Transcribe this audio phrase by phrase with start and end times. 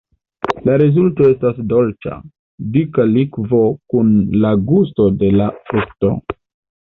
[0.67, 2.15] La rezulto estas dolĉa,
[2.77, 3.61] dika likvo
[3.95, 4.09] kun
[4.45, 6.15] la gusto de la frukto.